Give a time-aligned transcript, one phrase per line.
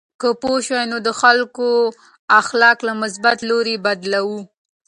[0.21, 1.69] که پوه شو، نو د خلکو
[2.41, 4.39] اخلاق له مثبت لوري بدلوو.